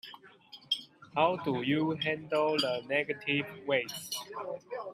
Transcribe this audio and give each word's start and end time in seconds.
How 1.13 1.35
do 1.35 1.61
you 1.61 1.91
handle 2.01 2.57
the 2.57 2.81
negative 2.89 3.45
weights? 3.67 4.17